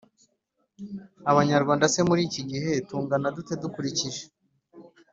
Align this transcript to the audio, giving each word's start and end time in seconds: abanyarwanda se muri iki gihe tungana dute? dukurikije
abanyarwanda 1.31 1.91
se 1.93 1.99
muri 2.09 2.21
iki 2.29 2.41
gihe 2.51 2.71
tungana 2.87 3.27
dute? 3.35 3.53
dukurikije 3.63 4.23